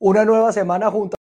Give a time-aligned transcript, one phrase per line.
[0.00, 1.16] Una nueva semana junto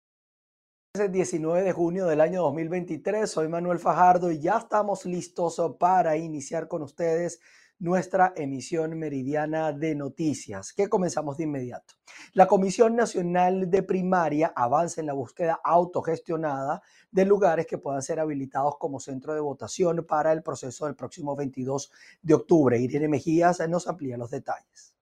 [0.99, 3.31] el 19 de junio del año 2023.
[3.31, 7.41] Soy Manuel Fajardo y ya estamos listos para iniciar con ustedes
[7.79, 11.95] nuestra emisión meridiana de noticias, que comenzamos de inmediato.
[12.35, 18.21] La Comisión Nacional de Primaria avanza en la búsqueda autogestionada de lugares que puedan ser
[18.21, 21.91] habilitados como centro de votación para el proceso del próximo 22
[22.21, 22.79] de octubre.
[22.79, 24.96] Irene Mejías nos amplía los detalles.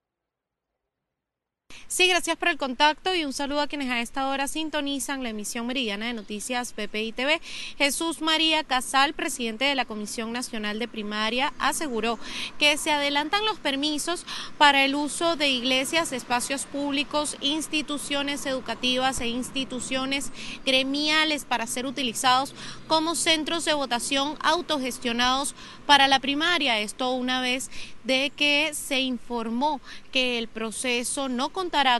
[1.86, 5.28] Sí, gracias por el contacto y un saludo a quienes a esta hora sintonizan la
[5.28, 7.40] emisión meridiana de noticias BPI TV.
[7.76, 12.18] Jesús María Casal, presidente de la Comisión Nacional de Primaria, aseguró
[12.58, 14.24] que se adelantan los permisos
[14.56, 20.32] para el uso de iglesias, espacios públicos, instituciones educativas e instituciones
[20.64, 22.54] gremiales para ser utilizados
[22.88, 25.54] como centros de votación autogestionados
[25.86, 26.80] para la primaria.
[26.80, 27.70] Esto una vez
[28.04, 29.80] de que se informó
[30.12, 31.50] que el proceso no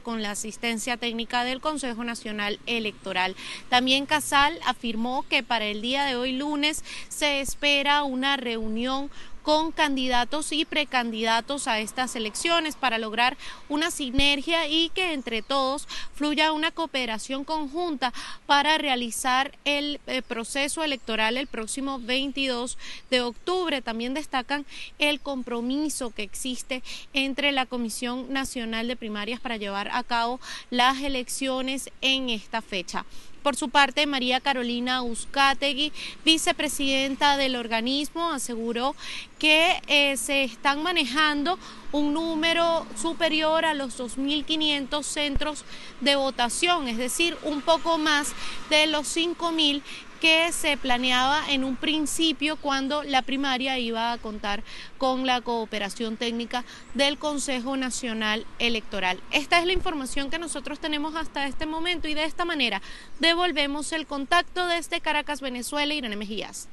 [0.05, 3.34] con la asistencia técnica del Consejo Nacional Electoral.
[3.69, 9.10] También Casal afirmó que para el día de hoy lunes se espera una reunión
[9.45, 13.37] con candidatos y precandidatos a estas elecciones para lograr
[13.68, 18.12] una sinergia y que entre todos fluya una cooperación conjunta
[18.46, 22.78] para realizar el eh, proceso electoral el próximo 22
[23.10, 23.82] de octubre.
[23.82, 24.65] También destacan
[24.98, 31.02] el compromiso que existe entre la Comisión Nacional de Primarias para llevar a cabo las
[31.02, 33.04] elecciones en esta fecha.
[33.45, 35.92] Por su parte, María Carolina Uzcategui,
[36.24, 38.96] vicepresidenta del organismo, aseguró
[39.38, 41.59] que eh, se están manejando
[41.92, 45.66] un número superior a los 2.500 centros
[46.00, 48.32] de votación, es decir, un poco más
[48.70, 49.82] de los 5.000
[50.25, 54.63] que se planeaba en un principio cuando la primaria iba a contar
[54.97, 59.21] con la cooperación técnica del Consejo Nacional Electoral.
[59.33, 62.80] Esta es la información que nosotros tenemos hasta este momento y de esta manera
[63.21, 66.71] devolvemos el contacto desde Caracas, Venezuela, Irene Mejías.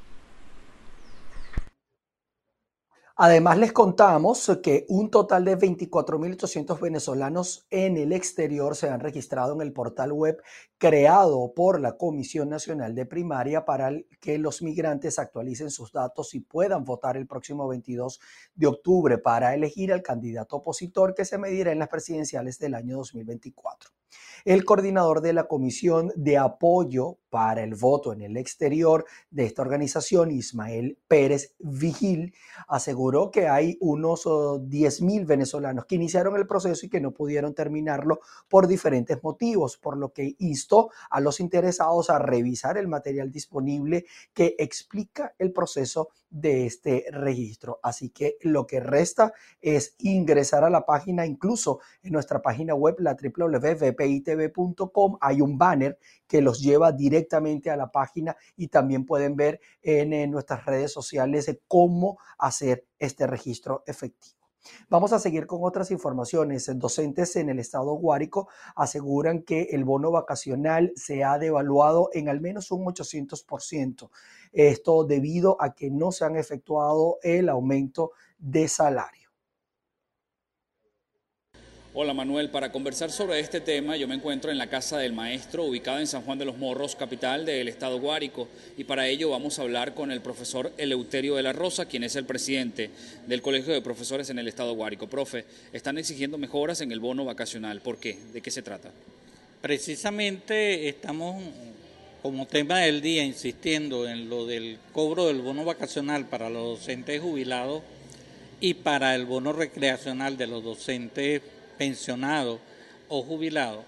[3.16, 9.54] Además, les contamos que un total de 24.800 venezolanos en el exterior se han registrado
[9.54, 10.42] en el portal web
[10.78, 16.40] creado por la Comisión Nacional de Primaria para que los migrantes actualicen sus datos y
[16.40, 18.18] puedan votar el próximo 22
[18.54, 22.96] de octubre para elegir al candidato opositor que se medirá en las presidenciales del año
[22.96, 24.01] 2024.
[24.44, 29.62] El coordinador de la Comisión de Apoyo para el Voto en el Exterior de esta
[29.62, 32.34] organización, Ismael Pérez Vigil,
[32.66, 38.20] aseguró que hay unos 10.000 venezolanos que iniciaron el proceso y que no pudieron terminarlo
[38.48, 44.04] por diferentes motivos, por lo que instó a los interesados a revisar el material disponible
[44.34, 47.78] que explica el proceso de este registro.
[47.82, 52.96] Así que lo que resta es ingresar a la página, incluso en nuestra página web,
[52.98, 53.98] la www.vpitv.com,
[55.20, 60.30] hay un banner que los lleva directamente a la página y también pueden ver en,
[60.30, 64.41] nuestras redes sociales cómo hacer este registro efectivo.
[64.88, 66.70] Vamos a seguir con otras informaciones.
[66.78, 72.40] Docentes en el estado Guárico aseguran que el bono vacacional se ha devaluado en al
[72.40, 74.10] menos un 800%.
[74.52, 79.21] Esto debido a que no se han efectuado el aumento de salario.
[81.94, 85.64] Hola Manuel, para conversar sobre este tema yo me encuentro en la Casa del Maestro,
[85.64, 88.48] ubicada en San Juan de los Morros, capital del estado Guárico,
[88.78, 92.16] y para ello vamos a hablar con el profesor Eleuterio de la Rosa, quien es
[92.16, 92.88] el presidente
[93.26, 95.06] del Colegio de Profesores en el estado Guárico.
[95.06, 95.44] Profe,
[95.74, 98.18] están exigiendo mejoras en el bono vacacional, ¿por qué?
[98.32, 98.90] ¿De qué se trata?
[99.60, 101.42] Precisamente estamos
[102.22, 107.20] como tema del día insistiendo en lo del cobro del bono vacacional para los docentes
[107.20, 107.82] jubilados
[108.60, 111.42] y para el bono recreacional de los docentes
[111.82, 112.60] pensionados
[113.08, 113.84] o jubilados,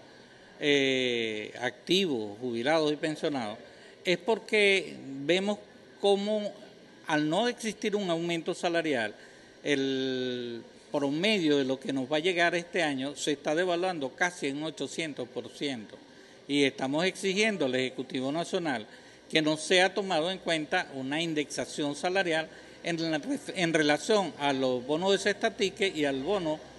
[0.58, 3.56] eh, activos, jubilados y pensionados,
[4.04, 5.60] es porque vemos
[6.00, 6.52] cómo
[7.06, 9.14] al no existir un aumento salarial,
[9.62, 14.48] el promedio de lo que nos va a llegar este año se está devaluando casi
[14.48, 15.86] en 800%
[16.48, 18.88] y estamos exigiendo al Ejecutivo Nacional
[19.30, 22.48] que no sea tomado en cuenta una indexación salarial
[22.82, 26.73] en, relación a los bonos de cestatique y al bono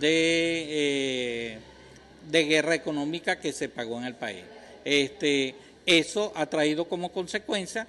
[0.00, 1.58] de, eh,
[2.30, 4.42] de guerra económica que se pagó en el país.
[4.84, 5.54] Este,
[5.84, 7.86] eso ha traído como consecuencia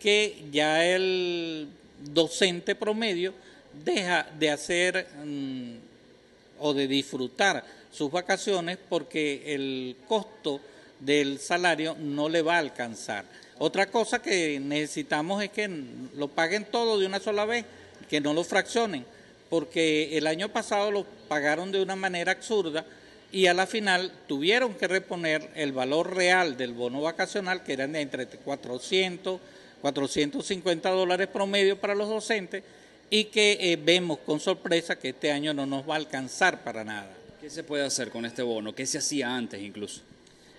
[0.00, 1.68] que ya el
[2.12, 3.32] docente promedio
[3.84, 5.72] deja de hacer mm,
[6.60, 10.60] o de disfrutar sus vacaciones porque el costo
[11.00, 13.24] del salario no le va a alcanzar.
[13.58, 15.68] Otra cosa que necesitamos es que
[16.14, 17.64] lo paguen todo de una sola vez,
[18.08, 19.04] que no lo fraccionen,
[19.54, 22.84] porque el año pasado lo pagaron de una manera absurda
[23.30, 27.92] y a la final tuvieron que reponer el valor real del bono vacacional, que eran
[27.92, 29.40] de entre 400,
[29.80, 32.64] 450 dólares promedio para los docentes,
[33.08, 36.82] y que eh, vemos con sorpresa que este año no nos va a alcanzar para
[36.82, 37.14] nada.
[37.40, 38.74] ¿Qué se puede hacer con este bono?
[38.74, 40.00] ¿Qué se hacía antes incluso?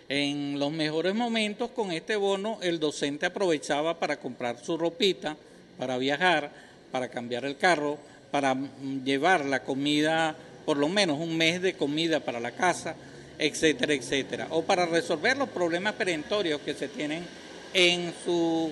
[0.08, 5.36] En los mejores momentos con este bono el docente aprovechaba para comprar su ropita,
[5.78, 6.50] para viajar,
[6.94, 8.00] para cambiar el carro,
[8.32, 8.58] para
[9.04, 10.36] llevar la comida,
[10.66, 12.96] por lo menos un mes de comida para la casa,
[13.38, 14.48] etcétera, etcétera.
[14.52, 17.24] O para resolver los problemas perentorios que se tienen
[17.74, 18.72] en su,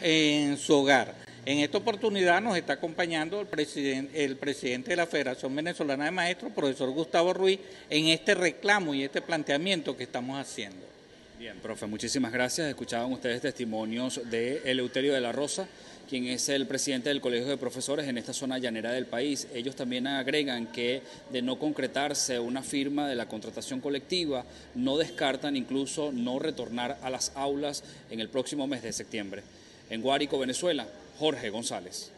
[0.00, 1.14] en su hogar.
[1.46, 6.10] En esta oportunidad nos está acompañando el presidente, el presidente de la Federación Venezolana de
[6.10, 10.90] Maestros, profesor Gustavo Ruiz, en este reclamo y este planteamiento que estamos haciendo.
[11.38, 12.68] Bien, profe, muchísimas gracias.
[12.68, 15.66] Escuchaban ustedes testimonios de Eleuterio de la Rosa,
[16.10, 19.46] quien es el presidente del Colegio de Profesores en esta zona llanera del país.
[19.54, 25.54] Ellos también agregan que de no concretarse una firma de la contratación colectiva, no descartan
[25.54, 29.44] incluso no retornar a las aulas en el próximo mes de septiembre.
[29.88, 30.88] En Guárico, Venezuela,
[31.20, 32.10] Jorge González.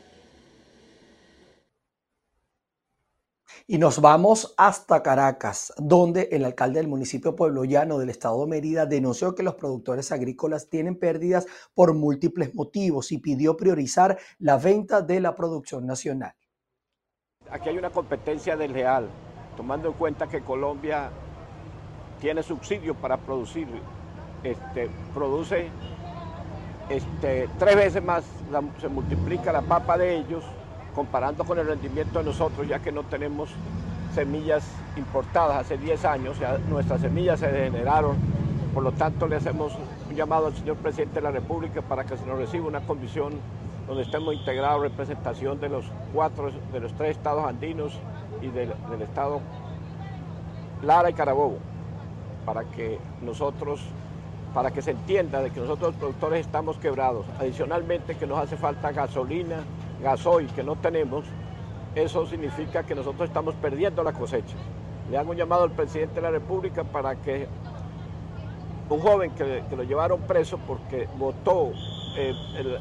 [3.73, 8.47] Y nos vamos hasta Caracas, donde el alcalde del municipio Pueblo Llano del estado de
[8.47, 14.59] Mérida denunció que los productores agrícolas tienen pérdidas por múltiples motivos y pidió priorizar la
[14.59, 16.35] venta de la producción nacional.
[17.51, 19.09] Aquí hay una competencia desleal,
[19.57, 21.11] tomando en cuenta que Colombia
[22.21, 23.69] tiene subsidios para producir,
[24.45, 25.71] este, produce
[26.91, 28.23] este, tres veces más,
[28.79, 30.45] se multiplica la papa de ellos
[30.95, 33.51] comparando con el rendimiento de nosotros, ya que no tenemos
[34.15, 34.65] semillas
[34.97, 36.37] importadas hace 10 años,
[36.69, 38.17] nuestras semillas se degeneraron,
[38.75, 39.73] por lo tanto le hacemos
[40.09, 43.33] un llamado al señor presidente de la República para que se nos reciba una comisión
[43.87, 47.99] donde estemos integrados representación de los cuatro, de los tres estados andinos
[48.41, 49.41] y del, del estado
[50.83, 51.59] Lara y Carabobo,
[52.45, 53.81] para que nosotros
[54.53, 57.25] para que se entienda de que nosotros los productores estamos quebrados.
[57.41, 59.61] Adicionalmente que nos hace falta gasolina,
[60.03, 61.25] gasoil que no tenemos,
[61.95, 64.57] eso significa que nosotros estamos perdiendo la cosecha.
[65.11, 67.47] Le hago un llamado al presidente de la República para que
[68.89, 71.73] un joven que, lo llevaron preso porque votó
[72.17, 72.35] eh,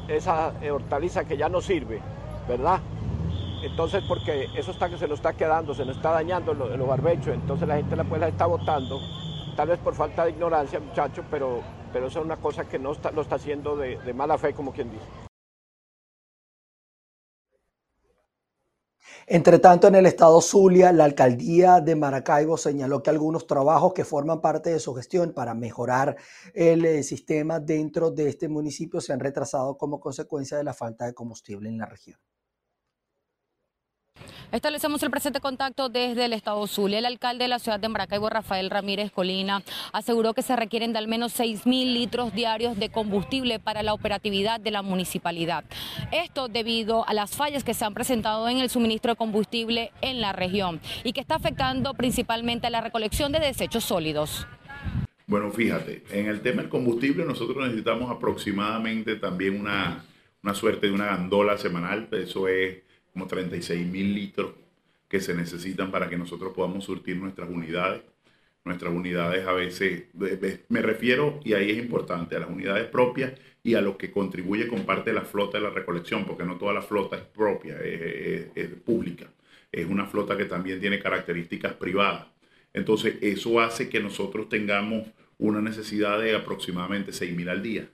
[0.08, 2.00] esa hortaliza que ya no sirve,
[2.48, 2.80] ¿verdad?
[3.62, 7.34] Entonces, porque eso está que se nos está quedando, se nos está dañando los, barbechos,
[7.34, 9.00] entonces la gente la, pues, la está votando
[9.56, 11.60] tal vez por falta de ignorancia, muchacho, pero,
[11.92, 14.90] pero eso es una cosa que no lo está haciendo de mala fe, como quien
[14.90, 15.21] dice.
[19.26, 24.04] Entre tanto, en el estado Zulia, la alcaldía de Maracaibo señaló que algunos trabajos que
[24.04, 26.16] forman parte de su gestión para mejorar
[26.54, 31.06] el eh, sistema dentro de este municipio se han retrasado como consecuencia de la falta
[31.06, 32.18] de combustible en la región.
[34.52, 36.98] Establecemos el presente contacto desde el Estado Zulia.
[36.98, 39.62] El alcalde de la ciudad de Maracaibo, Rafael Ramírez Colina,
[39.94, 43.94] aseguró que se requieren de al menos 6 mil litros diarios de combustible para la
[43.94, 45.64] operatividad de la municipalidad.
[46.12, 50.20] Esto debido a las fallas que se han presentado en el suministro de combustible en
[50.20, 54.46] la región y que está afectando principalmente a la recolección de desechos sólidos.
[55.26, 60.04] Bueno, fíjate, en el tema del combustible nosotros necesitamos aproximadamente también una,
[60.42, 64.54] una suerte de una gandola semanal, eso es como 36 mil litros
[65.08, 68.02] que se necesitan para que nosotros podamos surtir nuestras unidades.
[68.64, 70.04] Nuestras unidades a veces,
[70.68, 74.68] me refiero, y ahí es importante, a las unidades propias y a lo que contribuye
[74.68, 77.76] con parte de la flota de la recolección, porque no toda la flota es propia,
[77.80, 79.26] es, pública.
[79.70, 82.26] Es una flota que también tiene características privadas.
[82.72, 87.90] Entonces, eso hace que nosotros tengamos una necesidad de aproximadamente 6 mil al día,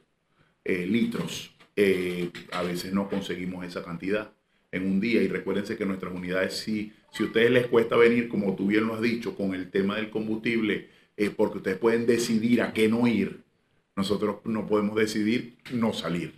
[0.65, 1.57] eh, litros.
[1.75, 4.33] Eh, a veces no conseguimos esa cantidad
[4.73, 5.23] en un día.
[5.23, 8.87] Y recuérdense que nuestras unidades, si, si a ustedes les cuesta venir, como tú bien
[8.87, 12.89] lo has dicho, con el tema del combustible, es porque ustedes pueden decidir a qué
[12.89, 13.43] no ir.
[13.97, 16.35] Nosotros no podemos decidir no salir.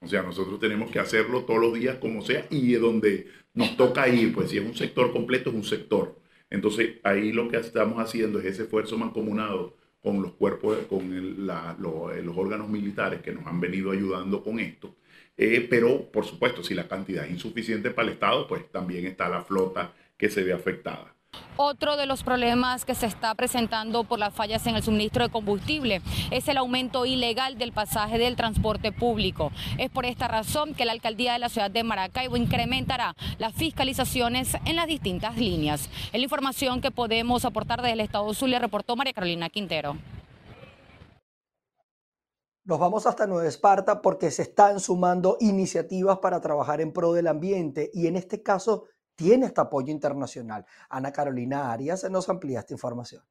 [0.00, 4.08] O sea, nosotros tenemos que hacerlo todos los días como sea y donde nos toca
[4.08, 6.18] ir, pues si es un sector completo, es un sector.
[6.48, 12.36] Entonces ahí lo que estamos haciendo es ese esfuerzo mancomunado con los cuerpos, con los
[12.36, 14.96] órganos militares que nos han venido ayudando con esto
[15.42, 19.26] eh, pero, por supuesto, si la cantidad es insuficiente para el Estado, pues también está
[19.30, 21.14] la flota que se ve afectada.
[21.56, 25.30] Otro de los problemas que se está presentando por las fallas en el suministro de
[25.30, 29.50] combustible es el aumento ilegal del pasaje del transporte público.
[29.78, 34.58] Es por esta razón que la alcaldía de la ciudad de Maracaibo incrementará las fiscalizaciones
[34.66, 35.88] en las distintas líneas.
[36.12, 39.96] Es la información que podemos aportar desde el Estado Zulia, reportó María Carolina Quintero.
[42.64, 47.26] Nos vamos hasta Nueva Esparta porque se están sumando iniciativas para trabajar en pro del
[47.26, 50.66] ambiente y en este caso tiene este apoyo internacional.
[50.90, 53.24] Ana Carolina Arias nos amplía esta información.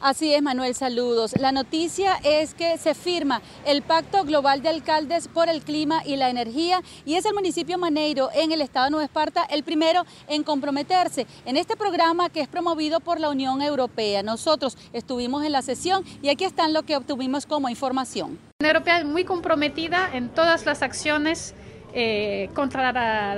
[0.00, 1.34] Así es, Manuel, saludos.
[1.40, 6.14] La noticia es que se firma el Pacto Global de Alcaldes por el Clima y
[6.14, 10.06] la Energía y es el municipio Maneiro en el estado de Nueva Esparta el primero
[10.28, 14.22] en comprometerse en este programa que es promovido por la Unión Europea.
[14.22, 18.38] Nosotros estuvimos en la sesión y aquí están lo que obtuvimos como información.
[18.60, 21.54] La Unión Europea es muy comprometida en todas las acciones
[21.92, 23.32] eh, contra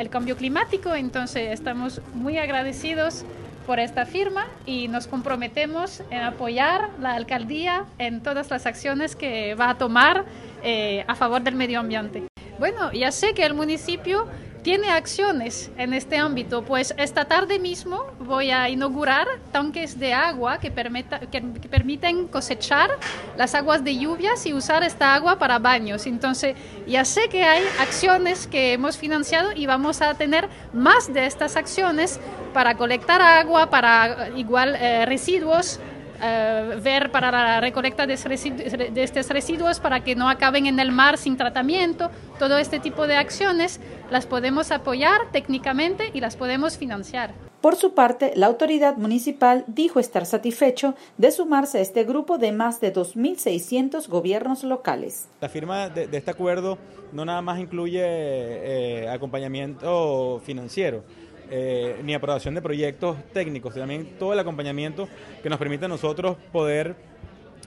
[0.00, 3.24] el cambio climático, entonces estamos muy agradecidos
[3.66, 9.54] por esta firma y nos comprometemos en apoyar la alcaldía en todas las acciones que
[9.54, 10.24] va a tomar
[10.62, 12.22] eh, a favor del medio ambiente.
[12.58, 14.26] Bueno, ya sé que el municipio
[14.66, 20.58] tiene acciones en este ámbito, pues esta tarde mismo voy a inaugurar tanques de agua
[20.58, 22.90] que, permiten cosechar
[23.36, 26.04] las aguas de lluvias y usar esta agua para baños.
[26.08, 31.26] Entonces, ya sé que hay acciones que hemos financiado y vamos a tener más de
[31.26, 32.18] estas acciones
[32.52, 35.78] para colectar agua, para igual eh, residuos
[36.22, 41.18] eh, ver para la recolecta de, estos residuos para que no acaben en el mar
[41.18, 42.10] sin tratamiento.
[42.38, 43.80] Todo este tipo de acciones
[44.10, 47.34] las podemos apoyar técnicamente y las podemos financiar.
[47.60, 52.52] Por su parte, la autoridad municipal dijo estar satisfecho de sumarse a este grupo de
[52.52, 55.28] más de 2.600 gobiernos locales.
[55.40, 56.78] La firma de, este acuerdo
[57.12, 61.02] no nada más incluye eh, acompañamiento financiero,
[61.50, 65.08] eh, ni aprobación de proyectos técnicos, también todo el acompañamiento
[65.42, 66.96] que nos permite a nosotros poder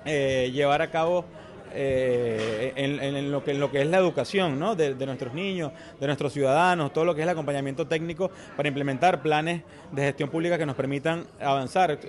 [0.06, 1.26] eh, llevar a cabo
[1.74, 6.34] eh, en, lo que, en lo que es la educación de, nuestros niños, de nuestros
[6.34, 10.66] ciudadanos, todo lo que es el acompañamiento técnico para implementar planes de gestión pública que
[10.66, 12.00] nos permitan avanzar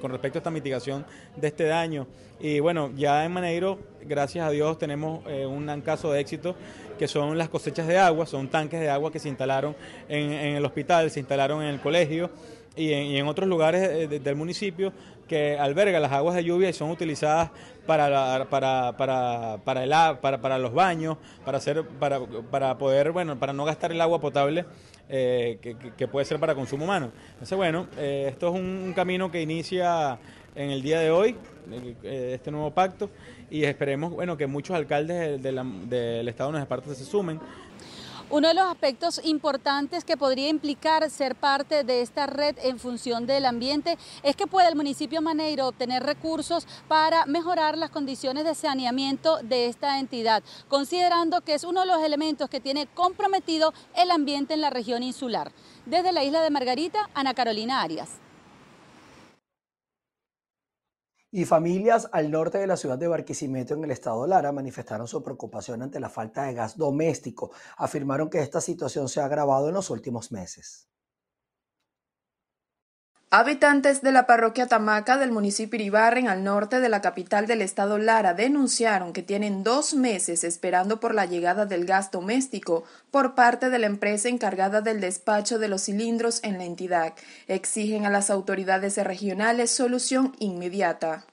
[0.00, 1.04] con, respecto a esta mitigación
[1.36, 2.06] de este daño.
[2.40, 6.56] Y bueno, ya en Maneiro, gracias a Dios, tenemos un caso de éxito
[6.98, 9.74] que son las cosechas de agua, son tanques de agua que se instalaron
[10.08, 12.30] en, el hospital, se instalaron en el colegio
[12.76, 14.92] y en, otros lugares del municipio
[15.28, 17.50] que alberga las aguas de lluvia y son utilizadas
[17.86, 23.38] para, para, para, para, el, para, para los baños, para, hacer, para, para poder, bueno,
[23.38, 24.64] para no gastar el agua potable
[25.08, 25.58] eh,
[25.96, 27.12] que, puede ser para consumo humano.
[27.32, 30.18] Entonces, bueno, eh, esto es un, camino que inicia
[30.54, 31.36] en el día de hoy,
[32.02, 33.10] eh, este nuevo pacto,
[33.50, 37.38] y esperemos bueno, que muchos alcaldes del Estado de Nueva Esparta se sumen.
[38.34, 43.28] Uno de los aspectos importantes que podría implicar ser parte de esta red en función
[43.28, 48.56] del ambiente es que pueda el municipio Maneiro obtener recursos para mejorar las condiciones de
[48.56, 54.10] saneamiento de esta entidad, considerando que es uno de los elementos que tiene comprometido el
[54.10, 55.52] ambiente en la región insular.
[55.86, 58.23] Desde la isla de Margarita, Ana Carolina Arias.
[61.36, 65.20] Y familias al norte de la ciudad de Barquisimeto, en el estado Lara, manifestaron su
[65.24, 67.50] preocupación ante la falta de gas doméstico.
[67.76, 70.88] Afirmaron que esta situación se ha agravado en los últimos meses.
[73.36, 77.98] Habitantes de la parroquia Tamaca del municipio Iribarren, al norte de la capital del estado
[77.98, 83.70] Lara, denunciaron que tienen dos meses esperando por la llegada del gas doméstico por parte
[83.70, 87.14] de la empresa encargada del despacho de los cilindros en la entidad.
[87.48, 91.24] Exigen a las autoridades regionales solución inmediata.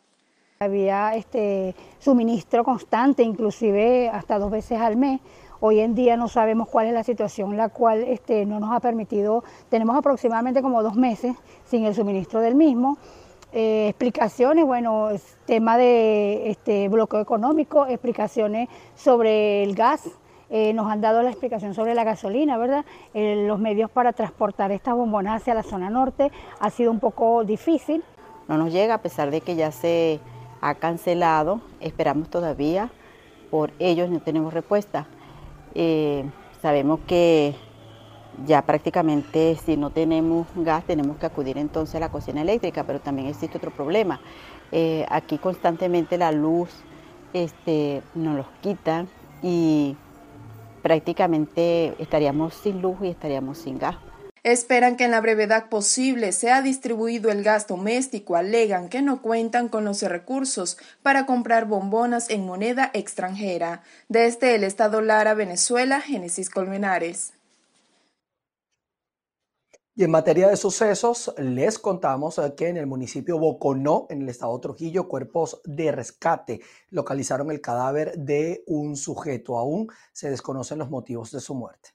[0.58, 5.22] Había este suministro constante, inclusive hasta dos veces al mes
[5.63, 8.80] Hoy en día no sabemos cuál es la situación, la cual este, no nos ha
[8.80, 12.98] permitido, tenemos aproximadamente como dos meses sin el suministro del mismo.
[13.53, 15.10] Eh, explicaciones, bueno,
[15.46, 20.10] tema de este, bloqueo económico, explicaciones sobre el gas,
[20.50, 22.84] eh, nos han dado la explicación sobre la gasolina, ¿verdad?
[23.13, 27.44] Eh, los medios para transportar estas bombonas hacia la zona norte ha sido un poco
[27.44, 28.03] difícil.
[28.48, 30.22] No nos llega a pesar de que ya se
[30.60, 32.89] ha cancelado, esperamos todavía
[33.51, 35.06] por ellos, no tenemos respuesta.
[35.75, 36.25] Eh,
[36.62, 37.56] sabemos que
[38.46, 43.00] ya prácticamente si no tenemos gas tenemos que acudir entonces a la cocina eléctrica, pero
[43.00, 44.20] también existe otro problema.
[44.72, 46.70] Eh, aquí constantemente la luz
[47.34, 49.08] este, nos los quitan
[49.42, 49.96] y
[50.82, 53.96] prácticamente estaríamos sin luz y estaríamos sin gas.
[54.43, 58.36] Esperan que en la brevedad posible sea distribuido el gas doméstico.
[58.36, 63.83] Alegan que no cuentan con los recursos para comprar bombonas en moneda extranjera.
[64.10, 67.33] Desde el estado Lara, Venezuela, Génesis Colmenares.
[69.93, 74.60] Y en materia de sucesos, les contamos que en el municipio Boconó, en el estado
[74.60, 79.60] Trujillo, cuerpos de rescate localizaron el cadáver de un sujeto.
[79.60, 81.89] Aún se desconocen los motivos de su muerte.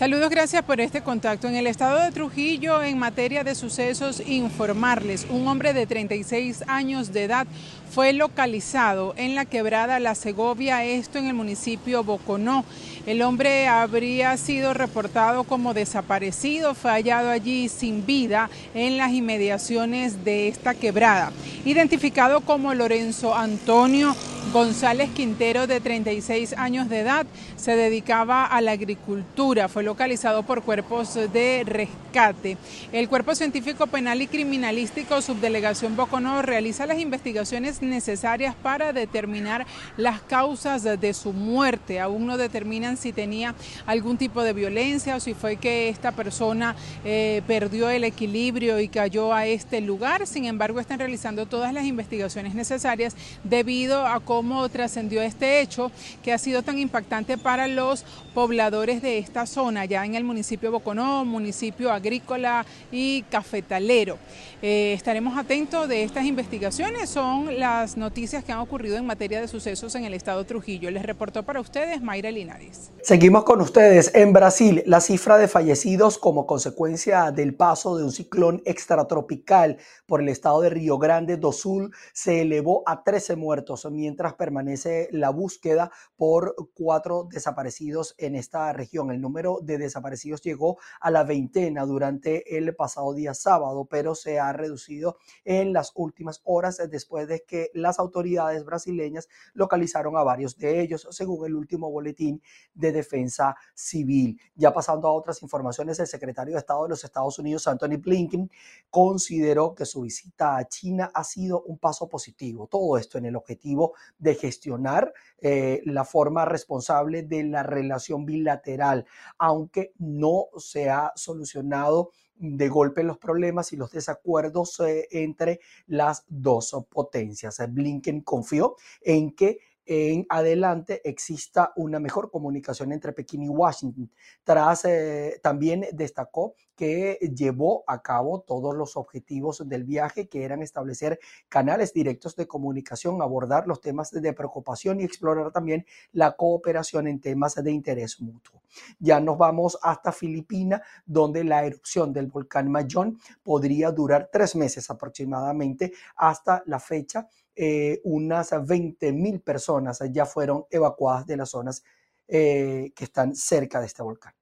[0.00, 1.46] Saludos, gracias por este contacto.
[1.46, 7.12] En el estado de Trujillo, en materia de sucesos, informarles, un hombre de 36 años
[7.12, 7.46] de edad
[7.90, 12.64] fue localizado en la quebrada La Segovia, esto en el municipio Boconó.
[13.04, 20.24] El hombre habría sido reportado como desaparecido, fue hallado allí sin vida en las inmediaciones
[20.24, 21.30] de esta quebrada.
[21.66, 24.16] Identificado como Lorenzo Antonio
[24.52, 27.24] González Quintero, de 36 años de edad,
[27.56, 29.68] se dedicaba a la agricultura.
[29.68, 32.56] Fue localizado por cuerpos de rescate.
[32.90, 39.66] El Cuerpo Científico Penal y Criminalístico Subdelegación Boconó realiza las investigaciones necesarias para determinar
[39.96, 42.00] las causas de su muerte.
[42.00, 43.54] Aún no determinan si tenía
[43.86, 48.88] algún tipo de violencia o si fue que esta persona eh, perdió el equilibrio y
[48.88, 50.26] cayó a este lugar.
[50.26, 55.90] Sin embargo, están realizando todas las investigaciones necesarias debido a cómo trascendió este hecho
[56.22, 60.70] que ha sido tan impactante para los pobladores de esta zona, ya en el municipio
[60.70, 64.18] Boconó, municipio agrícola y cafetalero.
[64.62, 69.48] Eh, estaremos atentos de estas investigaciones, son las noticias que han ocurrido en materia de
[69.48, 70.92] sucesos en el estado Trujillo.
[70.92, 72.92] Les reportó para ustedes Mayra Linares.
[73.02, 74.14] Seguimos con ustedes.
[74.14, 80.20] En Brasil, la cifra de fallecidos como consecuencia del paso de un ciclón extratropical por
[80.20, 85.30] el estado de Río Grande do Sul se elevó a 13 muertos, mientras permanece la
[85.30, 89.10] búsqueda por cuatro desaparecidos en esta región.
[89.10, 94.38] El número de desaparecidos llegó a la veintena durante el pasado día sábado, pero se
[94.38, 100.56] ha reducido en las últimas horas después de que las autoridades brasileñas localizaron a varios
[100.58, 102.42] de ellos, según el último boletín
[102.74, 104.40] de defensa civil.
[104.54, 108.50] Ya pasando a otras informaciones, el secretario de Estado de los Estados Unidos, Anthony Blinken,
[108.90, 112.66] consideró que su visita a China ha sido un paso positivo.
[112.66, 119.06] Todo esto en el objetivo de gestionar eh, la forma responsable de la relación bilateral,
[119.38, 126.24] aunque no se ha solucionado de golpe los problemas y los desacuerdos eh, entre las
[126.28, 127.60] dos potencias.
[127.70, 129.58] Blinken confió en que
[129.92, 134.08] en adelante exista una mejor comunicación entre Pekín y Washington.
[134.44, 140.62] Tras eh, también destacó que llevó a cabo todos los objetivos del viaje, que eran
[140.62, 141.20] establecer
[141.50, 147.20] canales directos de comunicación, abordar los temas de preocupación y explorar también la cooperación en
[147.20, 148.62] temas de interés mutuo.
[148.98, 154.88] Ya nos vamos hasta Filipinas, donde la erupción del volcán Mayón podría durar tres meses
[154.88, 161.84] aproximadamente hasta la fecha eh, unas 20 mil personas ya fueron evacuadas de las zonas
[162.26, 164.32] eh, que están cerca de este volcán.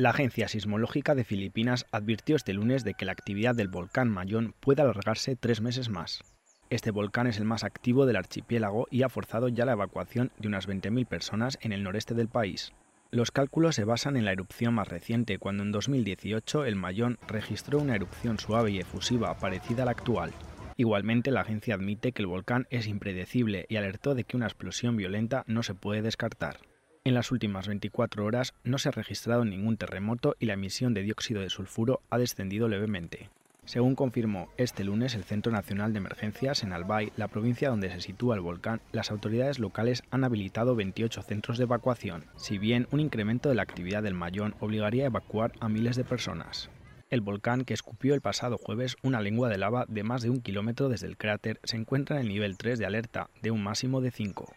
[0.00, 4.54] La Agencia Sismológica de Filipinas advirtió este lunes de que la actividad del volcán Mayón
[4.58, 6.24] puede alargarse tres meses más.
[6.70, 10.48] Este volcán es el más activo del archipiélago y ha forzado ya la evacuación de
[10.48, 12.72] unas 20.000 personas en el noreste del país.
[13.10, 17.78] Los cálculos se basan en la erupción más reciente, cuando en 2018 el Mayón registró
[17.78, 20.32] una erupción suave y efusiva parecida a la actual.
[20.78, 24.96] Igualmente, la agencia admite que el volcán es impredecible y alertó de que una explosión
[24.96, 26.69] violenta no se puede descartar.
[27.10, 31.02] En las últimas 24 horas no se ha registrado ningún terremoto y la emisión de
[31.02, 33.30] dióxido de sulfuro ha descendido levemente.
[33.64, 38.00] Según confirmó este lunes el Centro Nacional de Emergencias en Albay, la provincia donde se
[38.00, 43.00] sitúa el volcán, las autoridades locales han habilitado 28 centros de evacuación, si bien un
[43.00, 46.70] incremento de la actividad del Mayón obligaría a evacuar a miles de personas.
[47.10, 50.42] El volcán, que escupió el pasado jueves una lengua de lava de más de un
[50.42, 54.00] kilómetro desde el cráter, se encuentra en el nivel 3 de alerta, de un máximo
[54.00, 54.54] de 5.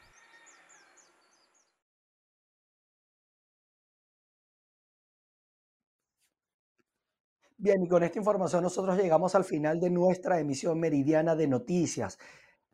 [7.63, 12.19] Bien, y con esta información nosotros llegamos al final de nuestra emisión meridiana de noticias.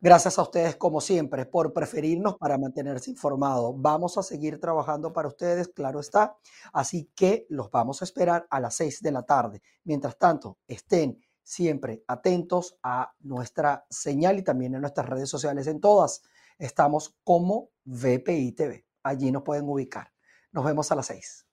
[0.00, 3.72] Gracias a ustedes, como siempre, por preferirnos para mantenerse informados.
[3.76, 6.36] Vamos a seguir trabajando para ustedes, claro está.
[6.72, 9.62] Así que los vamos a esperar a las 6 de la tarde.
[9.84, 15.68] Mientras tanto, estén siempre atentos a nuestra señal y también en nuestras redes sociales.
[15.68, 16.20] En todas
[16.58, 18.86] estamos como VPI TV.
[19.04, 20.10] Allí nos pueden ubicar.
[20.50, 21.46] Nos vemos a las 6.